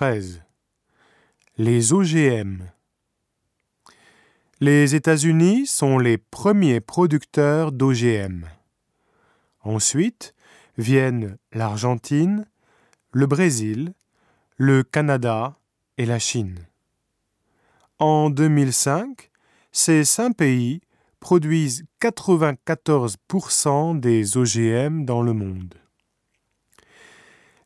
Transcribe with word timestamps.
13. 0.00 0.42
Les 1.58 1.92
OGM. 1.92 2.62
Les 4.60 4.94
États-Unis 4.94 5.66
sont 5.66 5.98
les 5.98 6.16
premiers 6.16 6.80
producteurs 6.80 7.70
d'OGM. 7.70 8.46
Ensuite 9.62 10.34
viennent 10.78 11.36
l'Argentine, 11.52 12.46
le 13.12 13.26
Brésil, 13.26 13.92
le 14.56 14.84
Canada 14.84 15.58
et 15.98 16.06
la 16.06 16.18
Chine. 16.18 16.60
En 17.98 18.30
2005, 18.30 19.30
ces 19.70 20.06
cinq 20.06 20.34
pays 20.34 20.80
produisent 21.20 21.84
94% 22.00 24.00
des 24.00 24.38
OGM 24.38 25.04
dans 25.04 25.20
le 25.20 25.34
monde. 25.34 25.79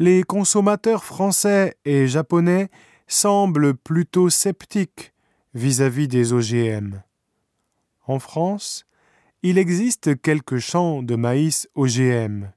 Les 0.00 0.22
consommateurs 0.22 1.02
français 1.02 1.76
et 1.84 2.06
japonais 2.06 2.70
semblent 3.08 3.74
plutôt 3.74 4.30
sceptiques 4.30 5.12
vis-à-vis 5.54 6.06
des 6.06 6.32
OGM. 6.32 7.02
En 8.06 8.20
France, 8.20 8.86
il 9.42 9.58
existe 9.58 10.20
quelques 10.22 10.58
champs 10.58 11.02
de 11.02 11.16
maïs 11.16 11.68
OGM, 11.74 12.52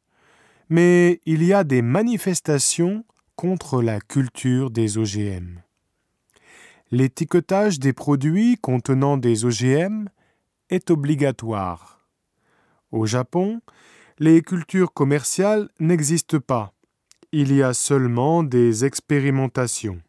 mais 0.70 1.20
il 1.26 1.44
y 1.44 1.52
a 1.52 1.64
des 1.64 1.82
manifestations 1.82 3.06
contre 3.36 3.82
la 3.82 4.00
culture 4.00 4.70
des 4.70 5.00
OGM. 5.00 5.62
L'étiquetage 6.92 7.80
des 7.80 7.94
produits 7.94 8.58
contenant 8.58 9.18
des 9.18 9.46
OGM 9.46 10.10
est 10.70 10.92
obligatoire. 10.92 12.06
Au 12.92 13.08
Japon, 13.08 13.62
les 14.20 14.44
cultures 14.44 14.94
commerciales 14.94 15.70
n'existent 15.80 16.40
pas. 16.40 16.74
Il 17.34 17.56
y 17.56 17.64
a 17.64 17.74
seulement 17.74 18.44
des 18.44 18.84
expérimentations. 18.84 20.02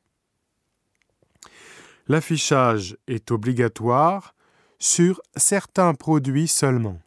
L'affichage 2.08 2.96
est 3.06 3.30
obligatoire 3.30 4.34
sur 4.80 5.20
certains 5.36 5.94
produits 5.94 6.48
seulement. 6.48 7.00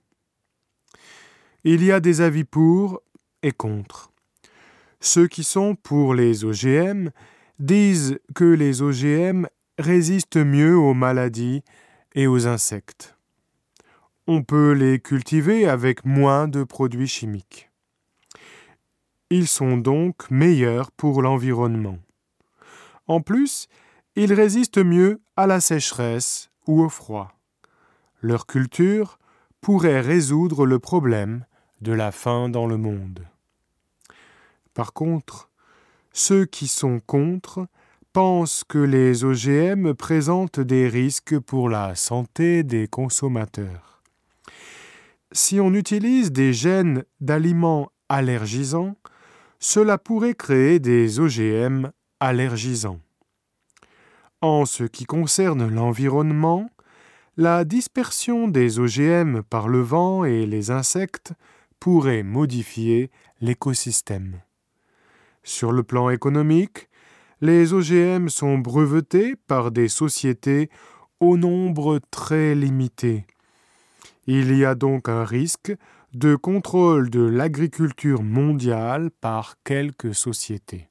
Il 1.66 1.84
y 1.84 1.92
a 1.92 2.00
des 2.00 2.22
avis 2.22 2.46
pour 2.46 3.02
et 3.44 3.52
contre. 3.52 4.14
Ceux 5.02 5.28
qui 5.28 5.44
sont 5.44 5.76
pour 5.76 6.14
les 6.14 6.46
OGM 6.46 7.10
disent 7.60 8.18
que 8.36 8.46
les 8.46 8.82
OGM 8.82 9.48
résistent 9.78 10.38
mieux 10.38 10.78
aux 10.78 10.94
maladies 10.94 11.62
et 12.14 12.28
aux 12.28 12.48
insectes. 12.48 13.18
On 14.28 14.44
peut 14.44 14.72
les 14.72 15.00
cultiver 15.02 15.68
avec 15.68 16.06
moins 16.06 16.48
de 16.48 16.64
produits 16.64 17.10
chimiques. 17.10 17.70
Ils 19.32 19.48
sont 19.48 19.78
donc 19.78 20.30
meilleurs 20.30 20.92
pour 20.92 21.22
l'environnement. 21.22 21.98
En 23.08 23.22
plus, 23.22 23.68
ils 24.16 24.34
résistent 24.34 24.84
mieux 24.84 25.20
à 25.36 25.48
la 25.48 25.60
sécheresse 25.60 26.52
ou 26.68 26.84
au 26.84 26.90
froid. 26.90 27.32
Leur 28.22 28.46
culture 28.46 29.18
pourrait 29.62 30.02
résoudre 30.02 30.66
le 30.66 30.78
problème 30.78 31.46
de 31.82 31.92
la 31.92 32.12
faim 32.12 32.50
dans 32.50 32.68
le 32.68 32.78
monde. 32.78 33.26
Par 34.76 34.94
contre, 34.94 35.50
ceux 36.14 36.46
qui 36.46 36.68
sont 36.68 37.00
contre 37.00 37.68
pensent 38.14 38.64
que 38.64 38.78
les 38.78 39.24
OGM 39.24 39.94
présentent 39.94 40.60
des 40.60 40.88
risques 40.88 41.40
pour 41.40 41.68
la 41.68 41.96
santé 41.96 42.64
des 42.64 42.88
consommateurs. 42.88 44.04
Si 45.32 45.60
on 45.60 45.74
utilise 45.74 46.32
des 46.32 46.54
gènes 46.54 47.04
d'aliments 47.20 47.92
allergisants, 48.08 48.96
cela 49.60 49.98
pourrait 49.98 50.36
créer 50.36 50.80
des 50.80 51.20
OGM 51.20 51.92
allergisants. 52.20 53.00
En 54.42 54.66
ce 54.66 54.84
qui 54.84 55.06
concerne 55.06 55.68
l'environnement, 55.68 56.70
la 57.38 57.66
dispersion 57.66 58.48
des 58.48 58.80
OGM 58.80 59.42
par 59.42 59.68
le 59.68 59.82
vent 59.82 60.24
et 60.24 60.46
les 60.46 60.72
insectes 60.72 61.34
pourrait 61.80 62.24
modifier 62.24 63.12
l'écosystème. 63.42 64.42
Sur 65.44 65.72
le 65.72 65.84
plan 65.84 66.10
économique, 66.10 66.90
les 67.42 67.74
OGM 67.74 68.30
sont 68.30 68.58
brevetés 68.58 69.36
par 69.48 69.72
des 69.72 69.90
sociétés 69.90 70.70
au 71.20 71.38
nombre 71.38 72.00
très 72.10 72.56
limité. 72.56 73.26
Il 74.28 74.56
y 74.58 74.66
a 74.66 74.74
donc 74.74 75.10
un 75.10 75.24
risque 75.24 75.74
de 76.16 76.38
contrôle 76.38 77.10
de 77.10 77.20
l'agriculture 77.20 78.24
mondiale 78.24 79.12
par 79.20 79.56
quelques 79.66 80.16
sociétés. 80.16 80.90